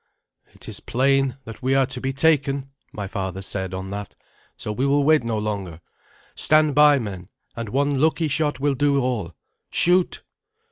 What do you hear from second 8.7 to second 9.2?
do